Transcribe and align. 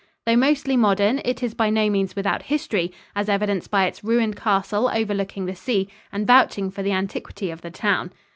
Though 0.25 0.35
mostly 0.35 0.75
modern, 0.75 1.21
it 1.23 1.43
is 1.43 1.53
by 1.53 1.69
no 1.69 1.87
means 1.87 2.15
without 2.15 2.41
history, 2.41 2.91
as 3.15 3.29
evidenced 3.29 3.69
by 3.69 3.85
its 3.85 4.03
ruined 4.03 4.35
castle 4.35 4.89
overlooking 4.91 5.45
the 5.45 5.53
sea 5.55 5.89
and 6.11 6.25
vouching 6.25 6.71
for 6.71 6.81
the 6.81 6.91
antiquity 6.91 7.51
of 7.51 7.61
the 7.61 7.69
town. 7.69 8.11